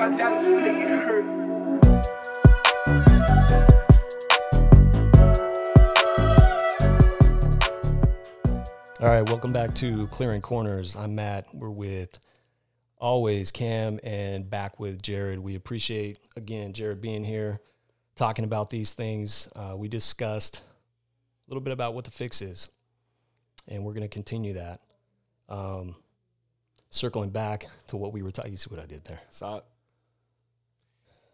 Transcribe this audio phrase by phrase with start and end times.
[0.00, 1.26] my doubts make it hurt.
[8.98, 10.96] All right, welcome back to Clearing Corners.
[10.96, 11.54] I'm Matt.
[11.54, 12.18] We're with
[12.96, 15.38] always Cam and back with Jarad.
[15.40, 17.60] We appreciate again Jarad being here,
[18.16, 19.50] talking about these things.
[19.54, 20.62] Uh, we discussed
[21.46, 22.70] a little bit about what the fix is,
[23.68, 24.80] and we're going to continue that.
[25.50, 25.94] Um,
[26.88, 28.52] circling back to what we were talking.
[28.52, 29.64] You see what I did there, Saw it.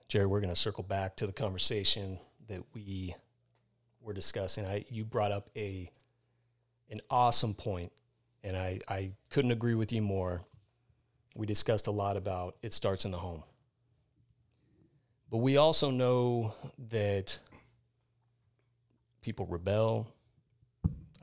[0.09, 0.28] Jarad?
[0.28, 3.15] We're going to circle back to the conversation that we
[4.01, 4.65] were discussing.
[4.66, 5.91] I you brought up a
[6.91, 7.92] an awesome point,
[8.45, 10.45] and I, I couldn't agree with you more.
[11.34, 13.42] We discussed a lot about it starts in the home.
[15.30, 16.54] But we also know
[16.91, 17.37] that
[19.23, 20.07] people rebel.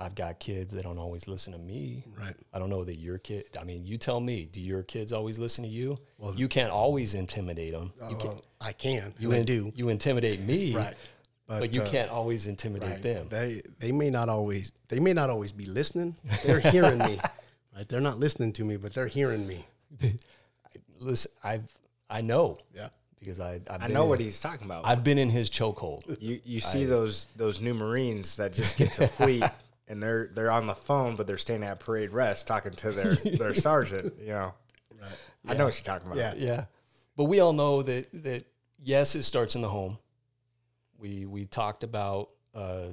[0.03, 2.03] I've got kids that don't always listen to me.
[2.19, 2.35] Right.
[2.53, 5.39] I don't know that your kid, I mean, you tell me, do your kids always
[5.39, 5.97] listen to you?
[6.17, 7.93] Well, you can't always intimidate them.
[8.09, 9.13] You, Uh, can, I can.
[9.17, 9.71] you I in- do.
[9.75, 10.93] You intimidate me, Right.
[11.47, 13.01] but, you uh, can't always intimidate right.
[13.01, 13.27] them.
[13.29, 16.15] They they may not always they may not always be listening.
[16.45, 17.17] They're hearing me.
[17.75, 17.87] Right.
[17.87, 19.65] They're not listening to me, but they're hearing me.
[20.99, 21.69] Listen, I've,
[22.09, 22.89] I know Yeah.
[23.19, 24.85] because I, I've I been know in- what he's talking about.
[24.85, 26.17] I've been in his chokehold.
[26.21, 29.43] you you see those those new Marines that just get to fleet
[29.87, 33.15] and they're they're on the phone, but they're standing at parade rest talking to their
[33.37, 34.13] their sergeant.
[34.19, 34.53] You know,
[35.47, 36.17] I know what you're talking about.
[36.17, 36.33] Yeah.
[36.35, 36.65] Yeah,
[37.15, 38.45] but we all know that that
[38.81, 39.97] yes, it starts in the home.
[40.97, 42.87] We we talked about uh,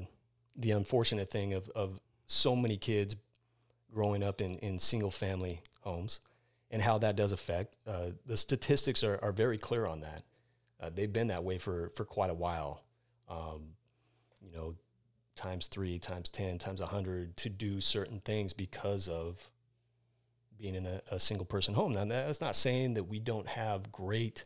[0.56, 3.16] the unfortunate thing of of so many kids
[3.92, 6.20] growing up in in single family homes
[6.70, 7.76] and how that does affect.
[7.86, 10.22] Uh, the statistics are are very clear on that.
[10.80, 12.82] Uh, they've been that way for for quite a while.
[13.28, 13.74] Um,
[14.40, 14.74] you know,
[15.40, 19.50] times three, times ten, times a hundred to do certain things because of
[20.58, 21.94] being in a, a single person home.
[21.94, 24.44] Now, that's not saying that we don't have great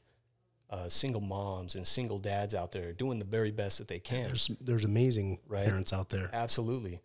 [0.71, 4.25] uh, single moms and single dads out there doing the very best that they can.
[4.25, 5.67] There's there's amazing Right.
[5.67, 6.31] parents out there.
[6.33, 7.01] Absolutely.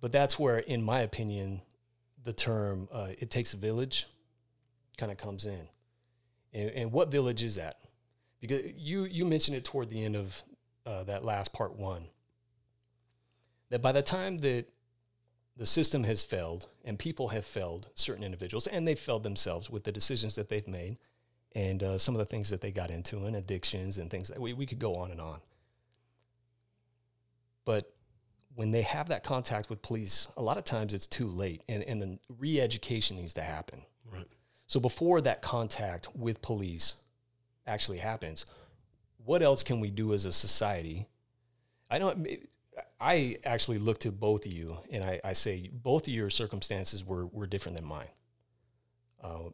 [0.00, 1.62] But that's where, in my opinion,
[2.22, 4.06] the term uh, it takes a village
[4.98, 5.68] kind of comes in.
[6.52, 7.76] And, and what village is that?
[8.40, 10.42] Because you, you mentioned it toward the end of
[10.84, 12.04] uh, that last part one.
[13.70, 14.66] That by the time that
[15.56, 19.84] the system has failed and people have failed certain individuals and they've failed themselves with
[19.84, 20.98] the decisions that they've made
[21.54, 24.38] and uh, some of the things that they got into and addictions and things that
[24.38, 25.40] we, we could go on and on.
[27.64, 27.92] But
[28.54, 31.82] when they have that contact with police, a lot of times it's too late and,
[31.82, 33.82] and the re education needs to happen.
[34.12, 34.28] Right.
[34.66, 36.96] So before that contact with police
[37.66, 38.44] actually happens,
[39.24, 41.06] what else can we do as a society?
[41.90, 42.14] I know
[43.00, 47.04] I actually look to both of you and I, I say both of your circumstances
[47.04, 48.08] were, were different than mine.
[49.22, 49.50] Uh,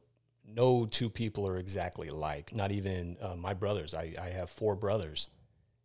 [0.47, 3.95] no two people are exactly alike, not even uh, my brothers.
[3.95, 5.29] I, I have four brothers.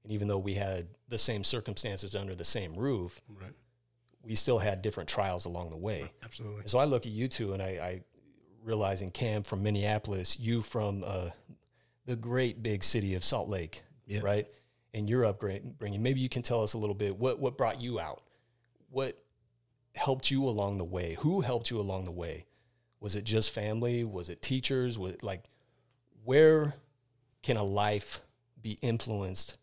[0.03, 3.51] And even though we had the same circumstances under the same roof, Right.
[4.23, 6.11] we still had different trials along the way.
[6.23, 6.61] Absolutely.
[6.61, 8.01] And so I look at you two and I, I
[8.63, 11.29] realizing Cam from Minneapolis, you from uh,
[12.05, 14.19] the great big city of Salt Lake, Yeah.
[14.21, 14.47] right?
[14.97, 15.75] And your upbringing.
[16.01, 18.23] Maybe you can tell us a little bit what what brought you out,
[18.89, 19.23] what
[19.93, 22.47] helped you along the way, who helped you along the way.
[22.99, 24.03] Was it just family?
[24.03, 24.97] Was it teachers?
[24.97, 25.43] Was it like
[26.23, 26.73] where
[27.43, 28.21] can a life
[28.59, 29.59] be influenced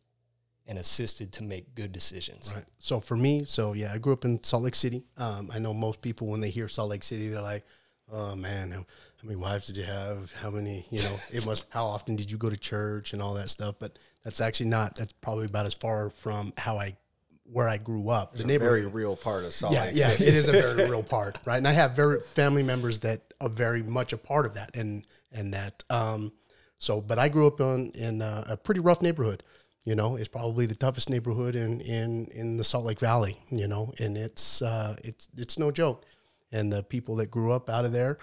[0.68, 2.52] and assisted to make good decisions?
[2.54, 2.64] Right.
[2.78, 5.04] So for me, so yeah, I grew up in Salt Lake City.
[5.16, 7.64] Um, I know most people when they hear Salt Lake City, they're like,
[8.08, 10.32] "Oh man, how, how many wives did you have?
[10.32, 10.86] How many?
[10.90, 11.66] You know, it must.
[11.70, 14.96] How often did you go to church and all that stuff?" But that's actually not.
[14.96, 16.96] That's probably about as far from how I,
[17.44, 18.32] where I grew up.
[18.32, 18.80] It's the a neighborhood.
[18.80, 20.24] very real part of Salt yeah, Lake yeah, City.
[20.24, 21.58] it is a very real part, right?
[21.58, 25.06] And I have very family members that are very much a part of that, and
[25.30, 25.84] and that.
[25.90, 26.32] Um,
[26.78, 29.42] so, but I grew up in in a, a pretty rough neighborhood.
[29.84, 33.38] You know, it's probably the toughest neighborhood in in in the Salt Lake Valley.
[33.50, 36.06] You know, and it's uh, it's it's no joke.
[36.50, 38.18] And the people that grew up out of there,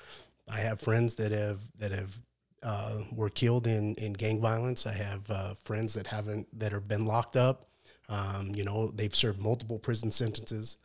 [0.52, 2.20] I have friends that have that have
[2.64, 4.86] uh, were killed in in gang violence.
[4.86, 7.68] I have uh, friends that haven't that have been locked up.
[8.10, 10.78] Um, you know, they've served multiple prison sentences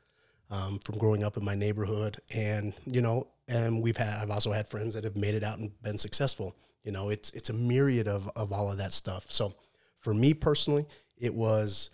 [0.50, 4.52] um, from growing up in my neighborhood, and you know, and we've had I've also
[4.52, 6.56] had friends that have made it out and been successful.
[6.84, 9.30] You know, it's it's a myriad of of all of that stuff.
[9.30, 9.54] So,
[10.00, 10.86] for me personally,
[11.18, 11.90] it was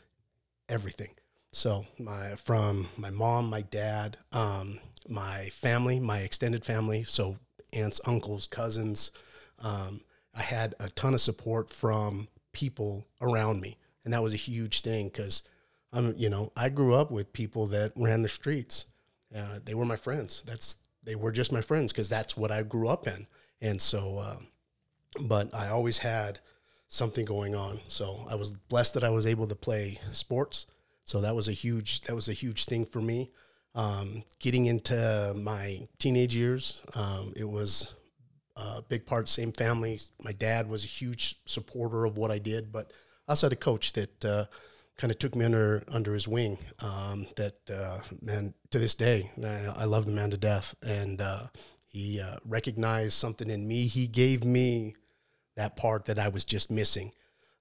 [0.68, 1.10] everything.
[1.52, 4.78] So my from my mom, my dad, um,
[5.08, 7.36] my family, my extended family, so
[7.72, 9.10] aunts, uncles, cousins.
[9.60, 10.00] Um,
[10.34, 14.80] I had a ton of support from people around me, and that was a huge
[14.80, 15.42] thing because
[15.92, 18.86] I'm, you know, I grew up with people that ran the streets.
[19.34, 20.42] Uh, they were my friends.
[20.46, 23.26] That's they were just my friends because that's what I grew up in,
[23.60, 24.36] and so uh,
[25.26, 26.40] but I always had
[26.88, 27.80] something going on.
[27.88, 30.66] So I was blessed that I was able to play sports.
[31.04, 33.30] So that was a huge that was a huge thing for me.
[33.74, 37.94] Um, getting into my teenage years, um, it was
[38.56, 39.28] a big part.
[39.28, 40.00] Same family.
[40.22, 42.92] My dad was a huge supporter of what I did, but
[43.26, 44.44] I also had a coach that uh,
[44.96, 46.58] kind of took me under under his wing.
[46.80, 51.20] Um, that uh, man, to this day, I, I love the man to death, and
[51.20, 51.46] uh,
[51.86, 53.86] he uh, recognized something in me.
[53.86, 54.94] He gave me
[55.56, 57.12] that part that I was just missing.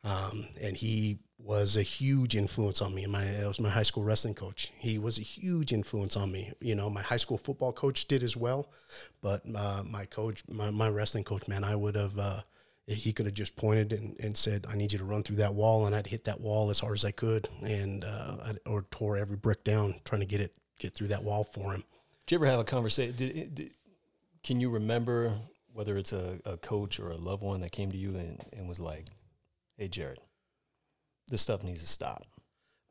[0.04, 3.06] Um, and he was a huge influence on me.
[3.06, 4.72] My it was my high school wrestling coach.
[4.78, 6.52] He was a huge influence on me.
[6.60, 8.70] You know, my high school football coach did as well,
[9.22, 12.18] but uh, my coach, my, my wrestling coach, man, I would have.
[12.18, 12.42] Uh,
[12.88, 15.54] he could have just pointed and, and said, "I need you to run through that
[15.54, 19.18] wall," and I'd hit that wall as hard as I could, and uh, or tore
[19.18, 21.84] every brick down trying to get it get through that wall for him.
[22.26, 23.16] Did you ever have a conversation?
[23.16, 23.74] Did, did,
[24.44, 25.34] can you remember
[25.74, 28.68] whether it's a, a coach or a loved one that came to you and, and
[28.68, 29.06] was like,
[29.78, 30.18] "Hey, Jarad,
[31.32, 32.26] this stuff needs to stop."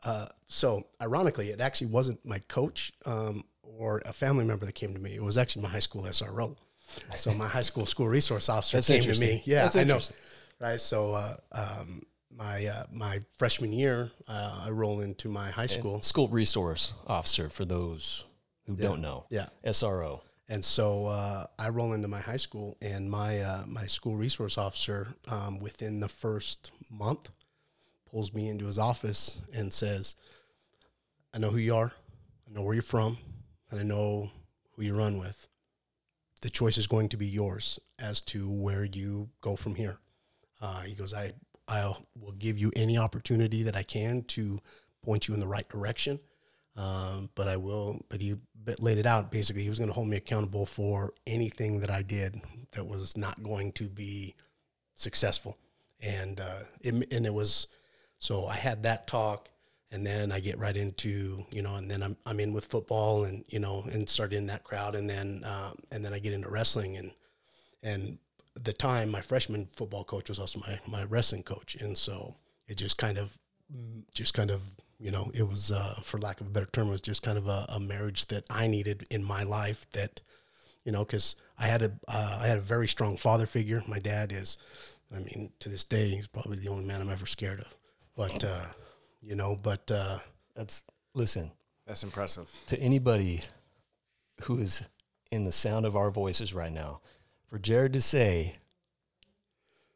[0.03, 4.93] Uh, so ironically, it actually wasn't my coach um, or a family member that came
[4.93, 5.15] to me.
[5.15, 6.57] It was actually my high school SRO.
[7.15, 9.43] So my high school school resource officer That's came to me.
[9.45, 10.01] Yeah, That's I know.
[10.59, 10.81] Right.
[10.81, 12.03] So uh, um,
[12.37, 16.03] my uh, my freshman year, uh, I roll into my high school.
[16.03, 18.27] School resource officer for those
[18.67, 19.25] who don't know.
[19.31, 19.47] Yeah.
[19.65, 20.21] SRO.
[20.49, 24.59] And so uh, I roll into my high school, and my uh, my school resource
[24.59, 27.31] officer, um, within the first month,
[28.11, 30.17] pulls me into his office and says,
[31.33, 31.93] "I know who you are,
[32.47, 33.19] I know where you're from,
[33.71, 34.31] and I know
[34.73, 35.49] who you run with.
[36.43, 39.99] The choice is going to be yours as to where you go from here."
[40.61, 41.33] Uh, he goes, "I
[41.69, 44.61] I will give you any opportunity that I can to
[45.03, 46.21] point you in the right direction."
[46.77, 48.01] Um, but I will.
[48.09, 48.37] But he
[48.79, 49.31] laid it out.
[49.31, 52.41] Basically, he was going to hold me accountable for anything that I did
[52.73, 54.35] that was not going to be
[54.95, 55.59] successful.
[56.01, 57.67] And uh, it, and it was
[58.21, 59.49] so I had that talk,
[59.91, 63.25] and then I get right into you know, and then I'm I'm in with football,
[63.25, 66.35] and you know, and start in that crowd, and then um, and then I get
[66.35, 67.11] into wrestling, and
[67.83, 68.19] and
[68.55, 72.37] the time my freshman football coach was also my my wrestling coach, and so
[72.69, 73.37] it just kind of
[74.13, 74.61] just kind of
[74.99, 77.39] you know it was uh, for lack of a better term it was just kind
[77.39, 80.21] of a, a marriage that I needed in my life that
[80.85, 83.83] you know because I had a uh, I had a very strong father figure.
[83.89, 84.59] My dad is
[85.11, 87.80] I mean to this day he's probably the only man I'm ever scared of
[88.21, 88.67] but uh,
[89.23, 90.19] you know but uh,
[90.55, 90.83] That's
[91.15, 91.51] listen
[91.87, 92.49] That's impressive.
[92.67, 93.41] to anybody
[94.43, 94.83] who is
[95.31, 97.01] in the sound of our voices right now.
[97.49, 98.57] For Jarad to say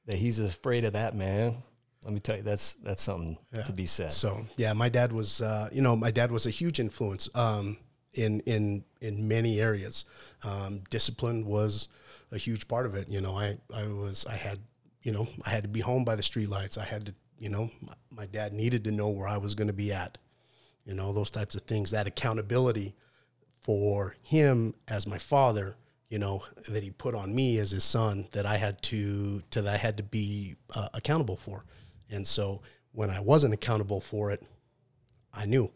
[0.07, 1.57] that he's afraid of that man,
[2.03, 3.37] let me tell you, that's that's something
[3.67, 4.13] to be said.
[4.13, 7.77] So yeah, my dad was, uh, you know, my dad was a huge influence um,
[8.15, 10.07] in in in many areas.
[10.43, 11.89] Um, discipline was
[12.33, 13.09] a huge part of it.
[13.09, 14.59] You know, I I was I had
[15.03, 16.79] you know I had to be home by the streetlights.
[16.79, 19.69] I had to you know my, my dad needed to know where I was going
[19.69, 20.19] to be at.
[20.85, 21.91] You know those types of things.
[21.91, 22.95] That accountability
[23.61, 25.77] for him as my father.
[26.11, 29.63] You know that he put on me as his son that I had to to
[29.63, 31.65] that I had to be uh, accountable for.
[32.11, 34.43] And so when I wasn't accountable for it,
[35.33, 35.71] I knew,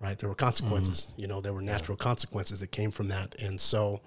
[0.00, 0.18] right?
[0.18, 1.12] There were consequences.
[1.16, 3.34] You know, there were natural consequences that came from that.
[3.40, 4.00] And so,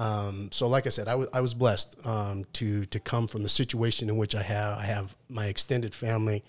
[0.00, 3.42] um, so like I said, I was I was blessed um, to to come from
[3.42, 4.78] the situation in which I have.
[4.78, 6.42] I have my extended family,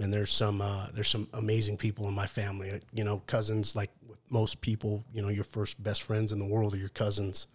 [0.00, 2.80] and there's some uh, there's some amazing people in my family.
[2.92, 3.90] You know, cousins like
[4.28, 5.04] most people.
[5.14, 7.46] You know, your first best friends in the world are your cousins,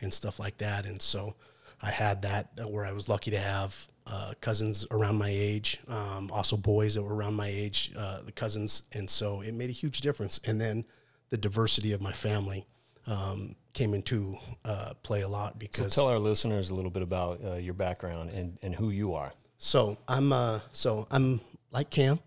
[0.00, 0.86] and stuff like that.
[0.86, 1.34] And so,
[1.82, 5.80] I had that uh, where I was lucky to have uh, cousins around my age,
[5.88, 9.68] um, also boys that were around my age, uh, the cousins, and so it made
[9.68, 10.38] a huge difference.
[10.46, 10.84] And then
[11.30, 12.66] the diversity of my family
[13.06, 15.92] um, came into uh, play a lot because.
[15.92, 19.14] so tell our listeners a little bit about uh, your background and, and who you
[19.14, 19.32] are.
[19.58, 21.40] So I'm uh so I'm
[21.70, 22.18] like Cam.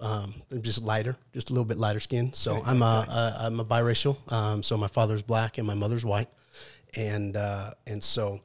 [0.00, 2.32] Um, I'm just lighter, just a little bit lighter skin.
[2.34, 4.16] So I'm a, a I'm a biracial.
[4.30, 6.28] Um, so my father's black and my mother's white,
[6.94, 8.40] and uh, and so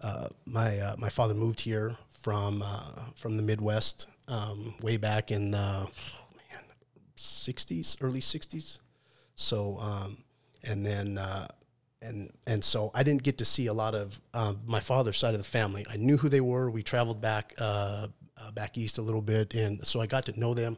[0.00, 5.30] uh, my uh, my father moved here from uh, from the Midwest um, way back
[5.30, 5.90] in the oh
[6.36, 6.62] man
[7.16, 8.78] 60s, early 60s.
[9.34, 10.18] So um,
[10.64, 11.48] and then uh,
[12.00, 15.34] and and so I didn't get to see a lot of um, my father's side
[15.34, 15.86] of the family.
[15.90, 16.70] I knew who they were.
[16.70, 20.38] We traveled back uh, uh, back east a little bit, and so I got to
[20.38, 20.76] know them.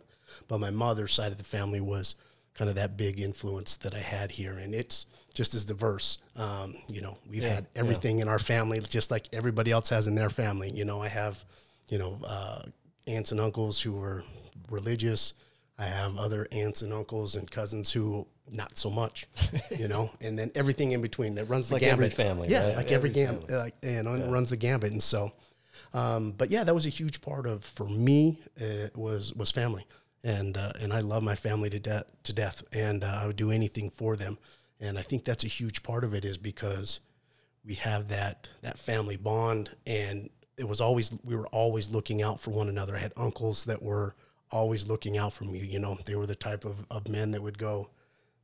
[0.49, 2.17] But my mother's side of the family was
[2.55, 6.19] kind of that big influence that I had here, and it's just as diverse.
[6.37, 10.07] Um, you know, we've Yeah, had everything in our family, just like everybody else has
[10.07, 10.71] in their family.
[10.71, 11.45] You know, I have,
[11.89, 12.63] you know, uh,
[13.07, 14.25] aunts and uncles who were
[14.71, 15.35] religious.
[15.79, 19.27] I have other aunts and uncles and cousins who not so much,
[19.79, 22.13] you know, and then everything in between that runs the like gambit.
[22.13, 22.77] every family, yeah, right?
[22.77, 24.93] like every, Every gam, like and runs the gambit.
[24.93, 25.33] And so,
[25.93, 28.41] Um, but yeah, that was a huge part of for me.
[28.57, 29.85] It was was family,
[30.23, 33.37] and uh, and I love my family to death to death, and uh, I would
[33.37, 34.39] do anything for them.
[34.81, 37.01] And I think that's a huge part of it is because
[37.65, 42.41] we have that that family bond, and it was always we were always looking out
[42.41, 42.97] for one another.
[42.97, 44.15] I had uncles that were
[44.51, 45.59] always looking out for me.
[45.61, 47.89] You know, they were the type of, of men that would go,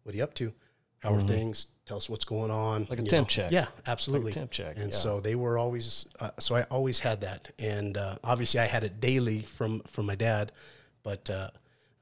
[0.02, 0.52] "What are you up to?
[0.98, 1.68] How are things?
[1.86, 2.92] Tell us what's going on." Mm-hmm.
[2.92, 3.30] Like a temp know?
[3.30, 3.50] check.
[3.52, 4.32] Yeah, absolutely.
[4.32, 4.96] temp check, And yeah.
[4.96, 6.06] so they were always.
[6.18, 10.06] Uh, so I always had that, and uh, obviously I had it daily from from
[10.06, 10.52] my dad,
[11.02, 11.50] but uh,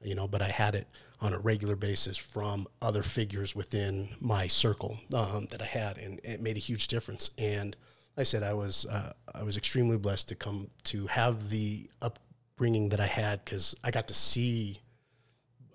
[0.01, 0.87] you know, but I had it
[1.21, 6.19] on a regular basis from other figures within my circle um, that I had, and
[6.23, 7.31] it made a huge difference.
[7.37, 7.75] And
[8.15, 11.89] like I said I was uh, I was extremely blessed to come to have the
[12.01, 14.79] upbringing that I had because I got to see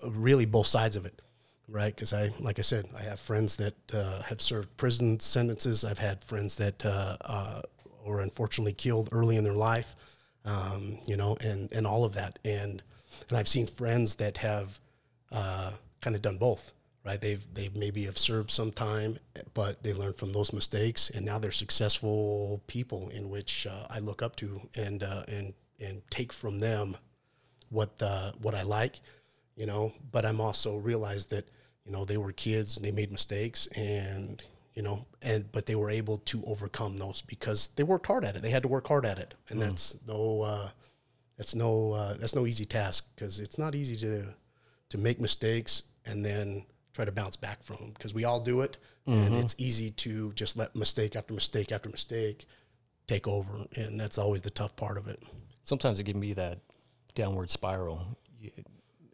[0.07, 1.21] really both sides of it,
[1.69, 1.95] right?
[1.95, 5.85] Because I, like I said, I have friends that uh, have served prison sentences.
[5.85, 7.63] I've had friends that uh, uh,
[8.05, 9.95] were unfortunately killed early in their life,
[10.45, 12.39] um, you know, and and all of that.
[12.45, 12.83] And
[13.29, 14.79] and I've seen friends that have
[15.33, 16.73] uh, kind of done both,
[17.05, 17.21] right?
[17.21, 19.19] They've they maybe have served some time,
[19.55, 24.01] but they learned from those mistakes, and now they're successful people in which uh, I
[24.01, 26.97] look up to and uh, and and take from them
[27.71, 29.01] what the what I like,
[29.57, 29.93] you know.
[30.13, 31.49] But I'm also realized that
[31.85, 34.43] you know they were kids and they made mistakes and
[34.75, 38.37] you know and but they were able to overcome those because they worked hard at
[38.37, 38.43] it.
[38.43, 40.69] They had to work hard at it, and that's no uh,
[41.37, 44.35] that's no uh, that's no easy task because it's not easy to
[44.91, 48.61] to make mistakes and then try to bounce back from them because we all do
[48.61, 52.47] it, and it's easy to just let mistake after mistake after mistake
[53.07, 55.23] take over, and that's always the tough part of it.
[55.63, 56.61] Sometimes it can be that
[57.15, 58.17] downward spiral.
[58.39, 58.51] You,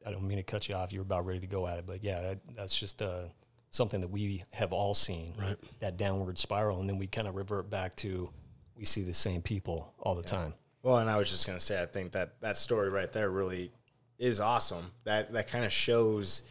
[0.06, 0.92] I don't mean to cut you off.
[0.92, 3.24] You're about ready to go at it, but yeah, that, that's just uh,
[3.70, 5.34] something that we have all seen.
[5.38, 5.56] Right.
[5.80, 8.30] That downward spiral, and then we kind of revert back to
[8.76, 10.54] we see the same people all the time.
[10.82, 13.72] Well, and I was just gonna say, I think that that story right there really
[14.18, 14.90] is awesome.
[15.04, 16.42] That that kind of shows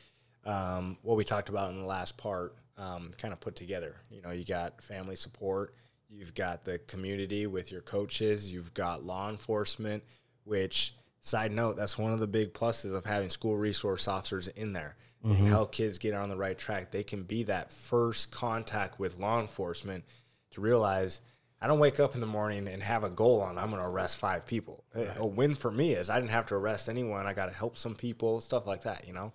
[0.46, 3.96] um, what we talked about in the last part, um, kind of put together.
[4.12, 5.74] You know, you got family support,
[6.08, 10.04] you've got the community with your coaches, you've got law enforcement.
[10.46, 14.74] Which, side note, that's one of the big pluses of having school resource officers in
[14.74, 14.96] there.
[15.22, 16.92] And help kids get on the right track.
[16.92, 20.06] They can be that first contact with law enforcement
[20.52, 21.20] to realize
[21.62, 23.88] I don't wake up in the morning and have a goal on I'm going to
[23.88, 24.86] arrest five people.
[25.18, 27.28] A win for me is I didn't have to arrest anyone.
[27.28, 29.34] I got to help some people, stuff like that, you know.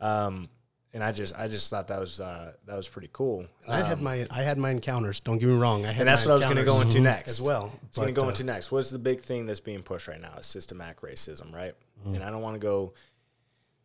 [0.00, 0.48] Um,
[0.94, 3.46] and I just I just thought that was uh, that was pretty cool.
[3.68, 5.20] I had my I had my encounters.
[5.20, 5.84] Don't get me wrong.
[5.84, 7.72] I had And that's what I was going to go into next as well.
[7.84, 8.72] It's going to go uh, into next.
[8.72, 10.34] What's the big thing that's being pushed right now?
[10.38, 11.74] Is systematic racism, right?
[12.04, 12.94] And I don't want to go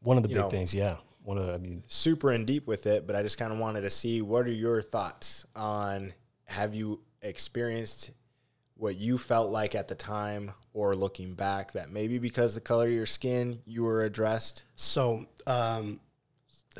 [0.02, 0.98] One of the big know- things, yeah.
[1.24, 3.58] One of the, I mean, super in deep with it, but I just kind of
[3.58, 6.14] wanted to see what are your thoughts on
[6.46, 8.12] have you experienced
[8.76, 12.88] what you felt like at the time or looking back that maybe because the color
[12.88, 14.66] of your skin you were addressed?
[14.74, 16.02] So, um,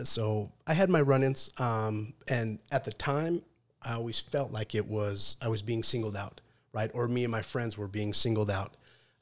[0.04, 3.42] so I had my run-ins, um, and at the time,
[3.82, 6.42] I always felt like it was I was being singled out,
[6.74, 6.90] right?
[6.94, 8.76] Or me and my friends were being singled out.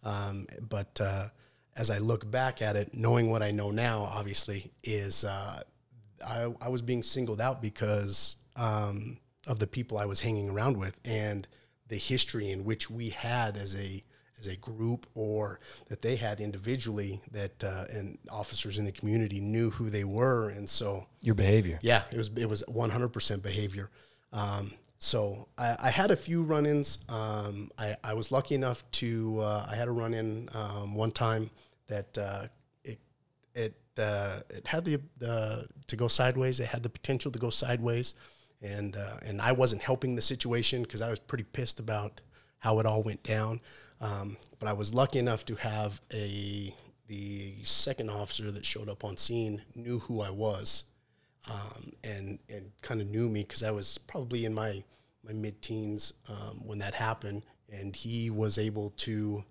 [0.03, 1.27] Um, but uh,
[1.75, 5.61] as I look back at it, knowing what I know now, obviously, is uh,
[6.25, 10.77] I, I was being singled out because um, of the people I was hanging around
[10.77, 11.47] with and
[11.87, 14.03] the history in which we had as a
[14.41, 19.39] as a group or that they had individually that uh, and officers in the community
[19.39, 20.49] knew who they were.
[20.49, 21.79] And so your behavior.
[21.81, 23.89] yeah it was it was 100% behavior.
[24.33, 26.99] Um, so I, I had a few run-ins.
[27.09, 31.49] Um, I, I was lucky enough to uh, I had a run-in um, one time
[31.87, 32.47] that uh,
[32.83, 32.99] it
[33.55, 36.59] it uh, it had the the to go sideways.
[36.59, 38.15] It had the potential to go sideways.
[38.61, 42.21] And uh, and I wasn't helping the situation because I was pretty pissed about
[42.61, 43.59] how it all went down.
[43.99, 46.73] Um, but I was lucky enough to have a
[47.07, 50.85] the second officer that showed up on scene knew who I was,
[51.51, 54.83] um, and and kind of knew me because I was probably in my
[55.23, 59.43] my mid teens um, when that happened, and he was able to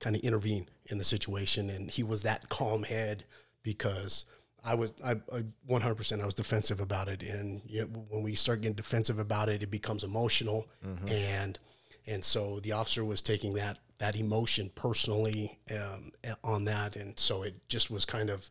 [0.00, 3.24] kind of intervene in the situation, and he was that calm head
[3.62, 4.24] because
[4.64, 8.34] I was I, I 100% I was defensive about it, and you know, when we
[8.34, 10.66] start getting defensive about it, it becomes emotional,
[11.08, 11.58] and
[12.06, 16.10] and so the officer was taking that that emotion personally um,
[16.44, 18.48] on that, and so it just was kind of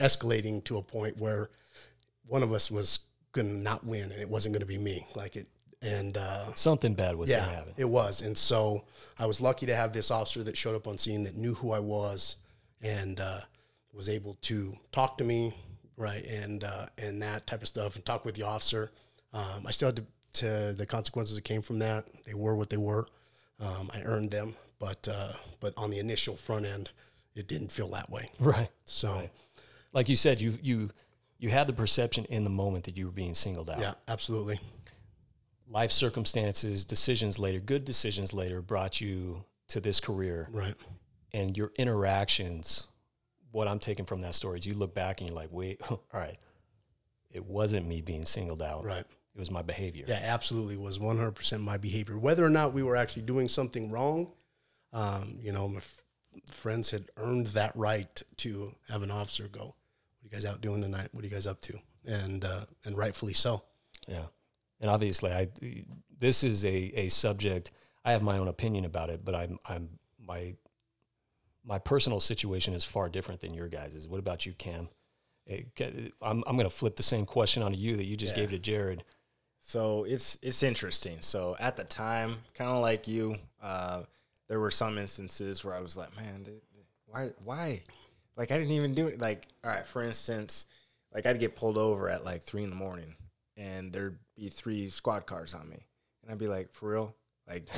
[0.00, 1.50] escalating to a point where
[2.26, 3.00] one of us was
[3.32, 5.46] going to not win, and it wasn't going to be me, like it,
[5.82, 7.74] and uh, Something bad was going to happen.
[7.76, 8.22] it was.
[8.22, 8.84] And so
[9.18, 11.72] I was lucky to have this officer that showed up on scene that knew who
[11.72, 12.36] I was
[12.82, 13.40] and uh,
[13.92, 15.54] was able to talk to me,
[15.98, 18.90] right, and uh, and that type of stuff, and talk with the officer.
[19.32, 20.04] Um, I still had to,
[20.36, 22.06] to the consequences that came from that.
[22.24, 23.06] They were what they were.
[23.60, 26.90] Um, I earned them, but uh, but on the initial front end,
[27.34, 28.30] it didn't feel that way.
[28.40, 28.68] Right.
[28.84, 29.28] So
[29.92, 30.90] Like you said, you you
[31.38, 33.78] you had the perception in the moment that you were being singled out.
[33.80, 34.58] yeah, absolutely.
[35.68, 40.74] Life circumstances, decisions later, good decisions later brought you to this career Right.
[41.32, 42.86] and your interactions.
[43.50, 46.00] What I'm taking from that story is you look back and you're like, wait, all
[46.12, 46.36] right,
[47.32, 48.84] it wasn't me being singled out.
[48.84, 49.04] Right.
[49.36, 50.06] It was my behavior.
[50.08, 52.16] Yeah, absolutely was 100% my behavior.
[52.18, 54.32] Whether or not we were actually doing something wrong,
[54.94, 56.02] um, you know, my f-
[56.50, 60.62] friends had earned that right to have an officer go, "What are you guys out
[60.62, 61.10] doing tonight?
[61.12, 63.62] What are you guys up to?" And uh, and rightfully so.
[64.08, 64.24] Yeah.
[64.80, 65.48] And obviously I
[66.18, 67.70] this is a, a subject
[68.06, 70.54] I have my own opinion about it, but I'm I'm my
[71.62, 74.06] my personal situation is far different than your guys's.
[74.08, 74.88] What about you, Cam?
[76.22, 78.46] I'm I'm gonna flip the same question onto you that you just Yeah.
[78.46, 79.00] gave to Jarad.
[79.66, 81.18] So it's it's interesting.
[81.22, 84.04] So at the time, kind of like you, uh,
[84.48, 87.82] there were some instances where I was like, man, th- th- why why?
[88.36, 89.20] Like I didn't even do it.
[89.20, 90.66] Like all right, for instance,
[91.12, 93.16] like I'd get pulled over at like three in the morning,
[93.56, 95.84] and there'd be three squad cars on me,
[96.22, 97.16] and I'd be like, for real,
[97.48, 97.68] like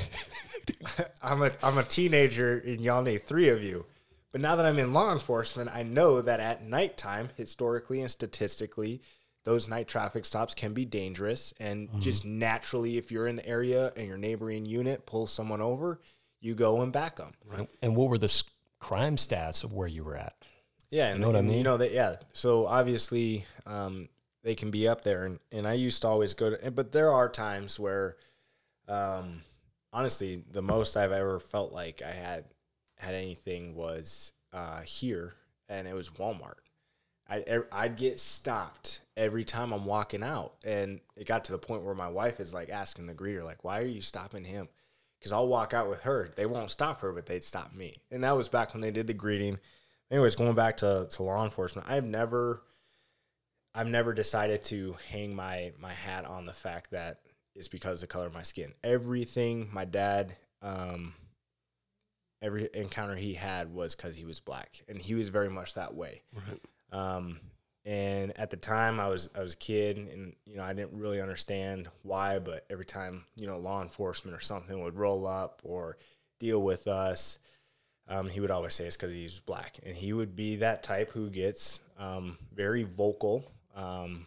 [1.22, 3.86] I'm a I'm a teenager, and y'all need three of you.
[4.30, 9.00] But now that I'm in law enforcement, I know that at nighttime, historically and statistically,
[9.44, 11.54] those night traffic stops can be dangerous.
[11.58, 16.00] And just naturally, if you're in the area and your neighboring unit pulls someone over,
[16.40, 17.32] you go and back them.
[17.82, 18.42] And what were the
[18.78, 20.34] crime stats of where you were at?
[20.90, 21.58] Yeah, and, know what I mean?
[21.58, 22.16] You know that, yeah.
[22.32, 24.08] So obviously, um,
[24.42, 27.12] they can be up there, and, and I used to always go to, but there
[27.12, 28.16] are times where,
[28.86, 29.42] um,
[29.92, 32.44] honestly, the most I've ever felt like I had
[32.96, 35.34] had anything was uh, here,
[35.68, 36.60] and it was Walmart.
[37.28, 41.58] I e, I'd get stopped every time I'm walking out, and it got to the
[41.58, 44.68] point where my wife is like asking the greeter, like, "Why are you stopping him?"
[45.18, 46.30] Because I'll walk out with her.
[46.36, 47.96] They won't stop her, but they'd stop me.
[48.10, 49.58] And that was back when they did the greeting
[50.10, 52.62] anyways, going back to, to law enforcement, I've never
[53.74, 57.20] I've never decided to hang my my hat on the fact that
[57.54, 58.72] it's because of the color of my skin.
[58.82, 61.14] Everything my dad um
[62.40, 64.80] every encounter he had was because he was black.
[64.88, 66.22] And he was very much that way.
[66.92, 67.40] Um
[67.84, 70.92] and at the time I was I was a kid and you know I didn't
[70.92, 75.62] really understand why, but every time, you know, law enforcement or something would roll up
[75.64, 75.96] or
[76.38, 77.38] deal with us,
[78.06, 81.10] um, he would always say it's because he's black, and he would be that type
[81.12, 83.50] who gets um, very vocal.
[83.74, 84.26] Um,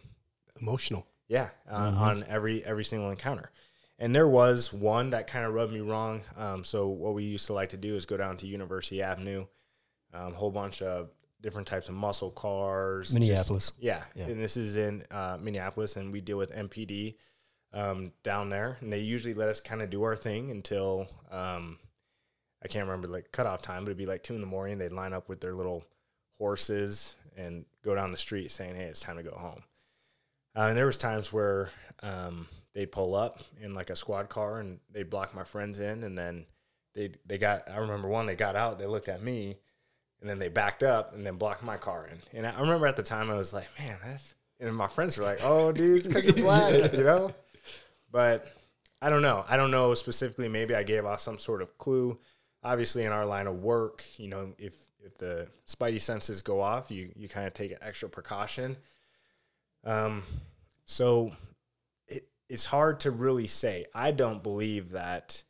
[0.60, 1.06] Emotional.
[1.28, 3.50] yeah, uh, on every every single encounter.
[3.98, 6.22] And there was one that kind of rubbed me wrong.
[6.36, 9.46] Um, so what we used to like to do is go down to University Avenue,
[10.12, 11.10] a um, whole bunch of
[11.42, 13.08] different types of muscle cars.
[13.08, 13.72] just- Minneapolis.
[13.78, 14.02] yeah.
[14.14, 14.26] Yeah.
[14.26, 17.16] and this is in uh, Minneapolis, and we deal with MPD
[17.74, 21.78] um, down there, and they usually let us kind of do our thing until um,
[22.64, 24.78] I can't remember like cutoff time, but it'd be like two in the morning.
[24.78, 25.84] They'd line up with their little
[26.38, 29.62] horses and go down the street saying, "Hey, it's time to go home."
[30.56, 31.70] Uh, and there was times where
[32.02, 36.04] um, they'd pull up in like a squad car and they'd block my friends in,
[36.04, 36.44] and then
[36.94, 37.70] they they got.
[37.70, 39.56] I remember one they got out, they looked at me,
[40.22, 42.18] and then they backed up and then blocked my car in.
[42.38, 45.24] And I remember at the time I was like, "Man, that's." And my friends were
[45.24, 47.34] like, "Oh, dude, it's because you're black," you know.
[48.10, 48.46] But
[49.02, 49.44] I don't know.
[49.48, 50.48] I don't know specifically.
[50.48, 52.18] Maybe I gave off some sort of clue.
[52.62, 56.90] Obviously, in our line of work, you know, if if the spidey senses go off,
[56.90, 58.76] you you kind of take an extra precaution.
[59.84, 60.22] Um,
[60.84, 61.32] so
[62.06, 63.86] it, it's hard to really say.
[63.92, 65.42] I don't believe that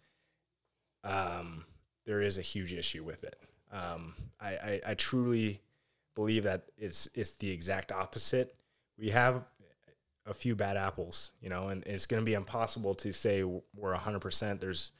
[1.05, 1.67] um,
[2.07, 3.39] there is a huge issue with it.
[3.73, 5.61] Um, I, I, I truly
[6.15, 8.55] believe that it's it's the exact opposite.
[8.99, 9.47] We have
[10.27, 13.95] a few bad apples, you know, and it's going to be impossible to say we're
[13.95, 14.93] 100% there's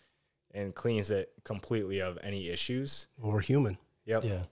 [0.55, 3.07] and cleans it completely of any issues.
[3.19, 3.79] Well, we're human.
[4.05, 4.25] Yep.
[4.25, 4.43] Yeah.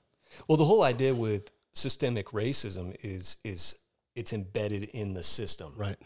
[0.48, 3.76] Well, the whole idea with systemic racism is is
[4.14, 5.72] it's embedded in the system.
[5.76, 5.96] Right.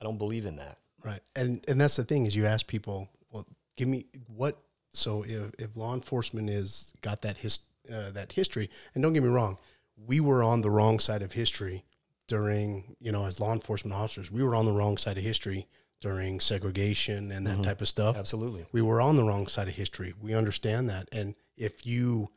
[0.00, 0.78] I don't believe in that.
[1.04, 1.20] Right.
[1.34, 4.58] And and that's the thing is you ask people, well, give me what
[4.96, 7.60] so if, if law enforcement is got that his
[7.92, 9.58] uh, that history, and don't get me wrong,
[9.96, 11.84] we were on the wrong side of history
[12.28, 15.66] during, you know, as law enforcement officers, we were on the wrong side of history
[16.00, 18.16] during segregation and that type of stuff.
[18.16, 18.66] Absolutely.
[18.72, 20.12] We were on the wrong side of history.
[20.20, 21.08] We understand that.
[21.12, 22.30] And if you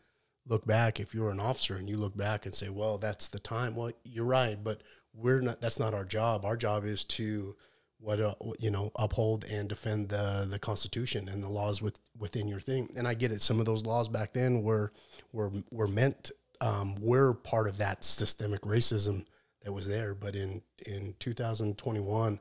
[0.48, 3.40] look back, if you're an officer and you look back and say, well, that's the
[3.40, 4.82] time, well, you're right, but
[5.14, 6.46] we're not, that's not our job.
[6.46, 7.56] Our job is to,
[8.00, 12.48] what, uh, you know, uphold and defend the, the constitution and the laws with, within
[12.48, 12.90] your thing.
[12.96, 13.42] And I get it.
[13.42, 14.94] Some of those laws back then were,
[15.34, 16.32] were, were meant,
[16.62, 19.26] um, we're part of that systemic racism
[19.64, 20.14] that was there.
[20.14, 22.40] But in, in 2021,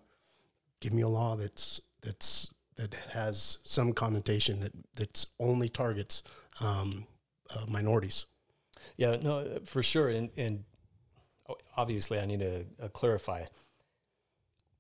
[0.81, 6.23] give me a law that's, that's, that has some connotation that that's only targets
[6.61, 7.05] um,
[7.51, 8.27] uh, minorities.
[8.97, 10.09] Yeah, no, for sure.
[10.09, 10.64] And, and
[11.77, 13.44] obviously, I need to uh, clarify.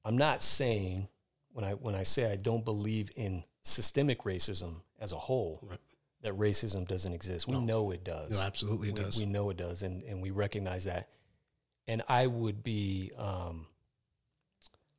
[0.08, 1.06] I'm not saying
[1.52, 5.78] when I when I say I don't believe in systemic racism as a whole Right.
[6.22, 7.46] that racism doesn't exist.
[7.46, 8.30] We know it does.
[8.30, 9.18] No, absolutely it we, does.
[9.18, 11.10] We know it does, and, and we recognize that.
[11.86, 13.66] And I would be um,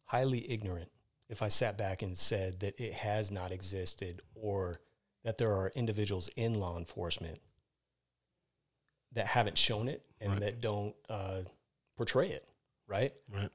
[0.05, 0.91] highly ignorant
[1.27, 4.79] if I sat back and said that it has not existed or
[5.23, 7.39] that there are individuals in law enforcement
[9.13, 10.41] that haven't shown it and Right.
[10.41, 11.41] that don't uh,
[11.97, 12.47] portray it,
[12.87, 13.13] right?
[13.27, 13.49] Right.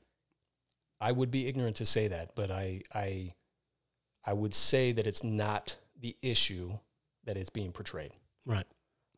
[1.04, 3.32] I would be ignorant to say that, but I, I,
[4.24, 6.78] I would say that it's not the issue
[7.26, 8.12] that it's being portrayed.
[8.46, 8.64] Right.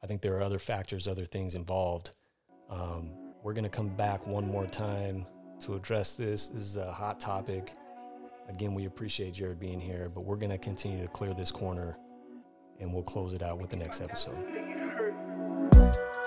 [0.03, 2.11] I think there are other factors, other things involved.
[2.69, 5.27] Um, we're going to come back one more time
[5.61, 6.49] to address this.
[6.49, 7.75] This is a hot topic.
[8.49, 11.95] Again, we appreciate Jarad being here, but we're going to continue to clear this corner
[12.81, 14.45] and we'll close it out with the next episode.
[14.53, 16.26] Make it hurt.